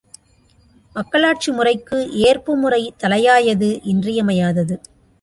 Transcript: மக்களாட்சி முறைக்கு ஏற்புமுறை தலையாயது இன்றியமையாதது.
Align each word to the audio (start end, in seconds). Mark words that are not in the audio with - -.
மக்களாட்சி 0.95 1.51
முறைக்கு 1.51 1.99
ஏற்புமுறை 2.27 2.93
தலையாயது 3.03 3.71
இன்றியமையாதது. 3.83 4.77